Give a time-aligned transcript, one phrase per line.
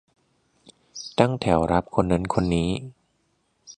[1.19, 2.69] ตั้งแถวรับคนนั้นคนนี้